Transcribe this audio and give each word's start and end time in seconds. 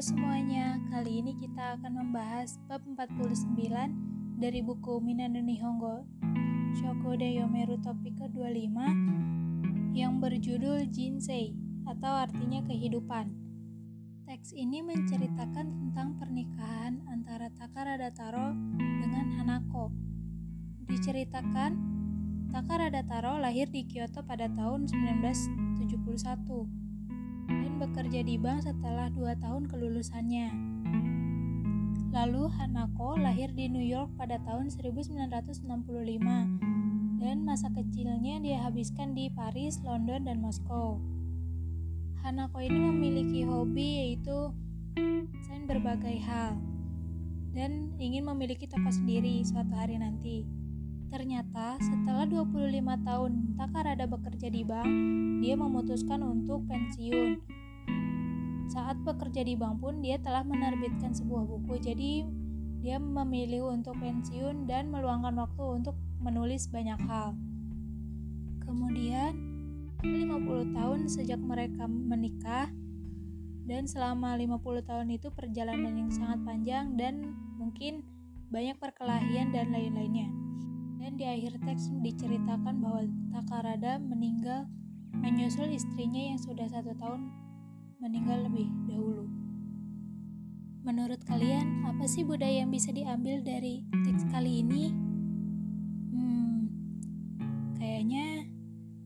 Semuanya, 0.00 0.80
kali 0.88 1.20
ini 1.20 1.36
kita 1.36 1.76
akan 1.76 2.00
membahas 2.00 2.56
bab 2.64 2.80
49 2.88 3.52
dari 4.40 4.64
buku 4.64 4.96
Minano 4.96 5.44
Nihongo 5.44 6.08
Shokode 6.72 7.28
Yomeru 7.28 7.76
topik 7.84 8.16
ke-25 8.16 8.80
yang 9.92 10.16
berjudul 10.16 10.88
Jinsei 10.88 11.52
atau 11.84 12.16
artinya 12.16 12.64
kehidupan. 12.64 13.28
Teks 14.24 14.56
ini 14.56 14.80
menceritakan 14.80 15.68
tentang 15.68 16.16
pernikahan 16.16 17.04
antara 17.04 17.52
Takarada 17.52 18.08
Taro 18.08 18.56
dengan 18.80 19.36
Hanako. 19.36 19.92
Diceritakan, 20.88 21.76
Takarada 22.48 23.04
Taro 23.04 23.36
lahir 23.36 23.68
di 23.68 23.84
Kyoto 23.84 24.24
pada 24.24 24.48
tahun 24.48 24.88
1971 24.88 26.88
dan 27.50 27.82
bekerja 27.82 28.22
di 28.22 28.38
bank 28.38 28.62
setelah 28.62 29.10
dua 29.10 29.34
tahun 29.42 29.66
kelulusannya. 29.66 30.54
Lalu 32.14 32.50
Hanako 32.54 33.18
lahir 33.18 33.50
di 33.54 33.66
New 33.66 33.82
York 33.82 34.14
pada 34.14 34.38
tahun 34.46 34.70
1965 34.70 35.66
dan 37.20 37.36
masa 37.42 37.70
kecilnya 37.74 38.38
dia 38.38 38.62
habiskan 38.62 39.14
di 39.14 39.30
Paris, 39.30 39.82
London, 39.82 40.26
dan 40.26 40.38
Moskow. 40.38 41.02
Hanako 42.22 42.62
ini 42.62 42.78
memiliki 42.78 43.42
hobi 43.46 43.88
yaitu 44.06 44.54
desain 45.50 45.66
berbagai 45.66 46.18
hal 46.22 46.58
dan 47.50 47.90
ingin 47.98 48.26
memiliki 48.26 48.70
toko 48.70 48.90
sendiri 48.90 49.42
suatu 49.42 49.74
hari 49.74 49.98
nanti. 49.98 50.59
Ternyata 51.10 51.74
setelah 51.82 52.22
25 52.22 52.78
tahun 53.02 53.32
Takarada 53.58 54.06
bekerja 54.06 54.46
di 54.46 54.62
bank, 54.62 54.90
dia 55.42 55.58
memutuskan 55.58 56.22
untuk 56.22 56.62
pensiun. 56.70 57.42
Saat 58.70 59.02
bekerja 59.02 59.42
di 59.42 59.58
bank 59.58 59.82
pun 59.82 59.98
dia 59.98 60.22
telah 60.22 60.46
menerbitkan 60.46 61.10
sebuah 61.10 61.42
buku, 61.50 61.82
jadi 61.82 62.22
dia 62.80 62.96
memilih 63.02 63.74
untuk 63.74 63.98
pensiun 63.98 64.70
dan 64.70 64.88
meluangkan 64.94 65.34
waktu 65.34 65.82
untuk 65.82 65.98
menulis 66.22 66.70
banyak 66.70 67.02
hal. 67.10 67.34
Kemudian, 68.62 69.34
50 70.06 70.70
tahun 70.78 71.10
sejak 71.10 71.42
mereka 71.42 71.90
menikah, 71.90 72.70
dan 73.66 73.90
selama 73.90 74.38
50 74.38 74.86
tahun 74.86 75.08
itu 75.10 75.28
perjalanan 75.34 75.94
yang 76.06 76.10
sangat 76.10 76.38
panjang 76.46 76.94
dan 76.94 77.34
mungkin 77.58 78.02
banyak 78.50 78.74
perkelahian 78.78 79.54
dan 79.54 79.70
lain-lainnya. 79.70 80.26
Dan 81.00 81.16
di 81.16 81.24
akhir 81.24 81.56
teks 81.64 81.88
diceritakan 82.04 82.76
bahwa 82.84 83.08
Takarada 83.32 83.96
meninggal 83.96 84.68
menyusul 85.16 85.72
istrinya 85.72 86.20
yang 86.20 86.36
sudah 86.36 86.68
satu 86.68 86.92
tahun 87.00 87.32
meninggal 88.04 88.44
lebih 88.44 88.68
dahulu. 88.84 89.24
Menurut 90.80 91.20
kalian, 91.28 91.84
apa 91.88 92.08
sih 92.08 92.24
budaya 92.24 92.64
yang 92.64 92.72
bisa 92.72 92.92
diambil 92.92 93.40
dari 93.44 93.84
teks 94.04 94.24
kali 94.32 94.64
ini? 94.64 94.88
Hmm, 96.12 96.72
kayaknya 97.76 98.48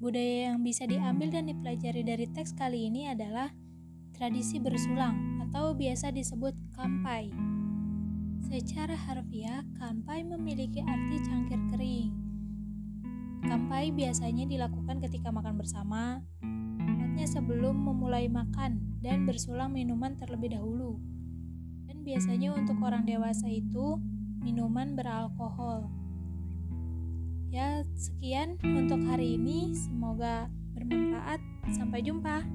budaya 0.00 0.52
yang 0.52 0.64
bisa 0.64 0.88
diambil 0.88 1.28
dan 1.28 1.48
dipelajari 1.48 2.04
dari 2.04 2.24
teks 2.32 2.56
kali 2.56 2.88
ini 2.88 3.12
adalah 3.12 3.52
tradisi 4.16 4.56
bersulang 4.56 5.44
atau 5.44 5.76
biasa 5.76 6.08
disebut 6.08 6.56
kampai. 6.72 7.28
Secara 8.48 8.96
harfiah, 8.96 9.60
kampai 9.76 10.24
memiliki 10.24 10.47
Kampai 13.68 13.92
biasanya 13.92 14.48
dilakukan 14.48 14.96
ketika 15.04 15.28
makan 15.28 15.60
bersama, 15.60 16.24
tepatnya 16.80 17.28
sebelum 17.28 17.76
memulai 17.76 18.24
makan 18.24 18.96
dan 19.04 19.28
bersulang 19.28 19.76
minuman 19.76 20.16
terlebih 20.16 20.56
dahulu. 20.56 20.96
Dan 21.84 22.00
biasanya 22.00 22.56
untuk 22.56 22.80
orang 22.80 23.04
dewasa 23.04 23.44
itu, 23.52 24.00
minuman 24.40 24.96
beralkohol. 24.96 25.84
Ya, 27.52 27.84
sekian 27.92 28.56
untuk 28.64 29.04
hari 29.04 29.36
ini. 29.36 29.76
Semoga 29.76 30.48
bermanfaat. 30.72 31.44
Sampai 31.68 32.00
jumpa. 32.00 32.48